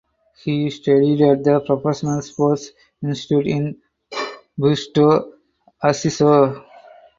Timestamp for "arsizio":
5.83-6.65